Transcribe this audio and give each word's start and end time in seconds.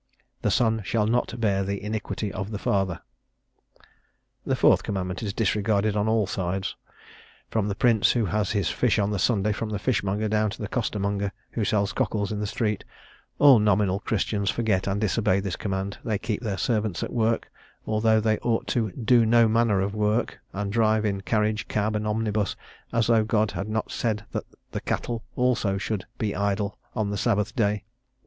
The 0.41 0.49
son 0.49 0.81
shall 0.83 1.05
not 1.05 1.39
bear 1.39 1.63
the 1.63 1.83
iniquity 1.83 2.33
of 2.33 2.49
the 2.49 2.57
father." 2.57 3.01
The 4.47 4.55
fourth 4.55 4.81
commandment 4.81 5.21
is 5.21 5.31
disregarded 5.31 5.95
on 5.95 6.07
all 6.07 6.25
sides; 6.25 6.75
from 7.51 7.67
the 7.67 7.75
prince 7.75 8.13
who 8.13 8.25
has 8.25 8.49
his 8.53 8.67
fish 8.71 8.97
on 8.97 9.11
the 9.11 9.19
Sunday 9.19 9.51
from 9.51 9.69
the 9.69 9.77
fishmonger 9.77 10.27
down 10.27 10.49
to 10.49 10.59
the 10.63 10.67
costermonger 10.67 11.31
who 11.51 11.63
sells 11.63 11.93
cockles 11.93 12.31
in 12.31 12.39
the 12.39 12.47
street, 12.47 12.83
all 13.37 13.59
nominal 13.59 13.99
Christians 13.99 14.49
forget 14.49 14.87
and 14.87 14.99
disobey 14.99 15.39
this 15.39 15.55
command; 15.55 15.99
they 16.03 16.17
keep 16.17 16.41
their 16.41 16.57
servants 16.57 17.03
at 17.03 17.13
work, 17.13 17.51
although 17.85 18.19
they 18.19 18.39
ought 18.39 18.65
to 18.69 18.89
"do 18.93 19.23
no 19.23 19.47
manner 19.47 19.81
of 19.81 19.93
work," 19.93 20.39
and 20.51 20.73
drive 20.73 21.05
in 21.05 21.21
carriage, 21.21 21.67
cab, 21.67 21.95
and 21.95 22.07
omnibus 22.07 22.55
as 22.91 23.05
though 23.05 23.23
God 23.23 23.51
had 23.51 23.69
not 23.69 23.91
said 23.91 24.25
that 24.31 24.45
the 24.71 24.81
cattle 24.81 25.23
also 25.35 25.77
should 25.77 26.07
be 26.17 26.35
idle 26.35 26.79
on 26.95 27.11
the 27.11 27.17
Sabbath 27.17 27.55
day. 27.55 27.83